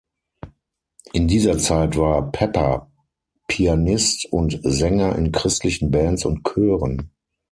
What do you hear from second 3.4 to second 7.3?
Pianist und Sänger in christlichen Bands und Chören.